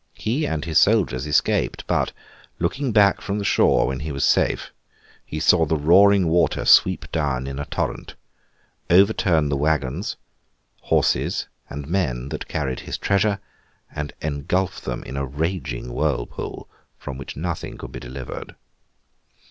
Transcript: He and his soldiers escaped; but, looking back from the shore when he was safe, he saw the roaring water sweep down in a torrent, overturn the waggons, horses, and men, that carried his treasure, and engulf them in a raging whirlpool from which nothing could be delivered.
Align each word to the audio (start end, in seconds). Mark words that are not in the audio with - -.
He 0.17 0.47
and 0.47 0.65
his 0.65 0.79
soldiers 0.79 1.27
escaped; 1.27 1.85
but, 1.85 2.11
looking 2.57 2.91
back 2.91 3.21
from 3.21 3.37
the 3.37 3.45
shore 3.45 3.85
when 3.85 3.99
he 3.99 4.11
was 4.11 4.25
safe, 4.25 4.71
he 5.23 5.39
saw 5.39 5.63
the 5.63 5.75
roaring 5.77 6.27
water 6.27 6.65
sweep 6.65 7.11
down 7.11 7.45
in 7.45 7.59
a 7.59 7.65
torrent, 7.67 8.15
overturn 8.89 9.49
the 9.49 9.55
waggons, 9.55 10.15
horses, 10.81 11.45
and 11.69 11.87
men, 11.87 12.29
that 12.29 12.47
carried 12.47 12.79
his 12.79 12.97
treasure, 12.97 13.37
and 13.91 14.11
engulf 14.23 14.81
them 14.81 15.03
in 15.03 15.17
a 15.17 15.25
raging 15.27 15.93
whirlpool 15.93 16.67
from 16.97 17.19
which 17.19 17.37
nothing 17.37 17.77
could 17.77 17.91
be 17.91 17.99
delivered. 17.99 18.55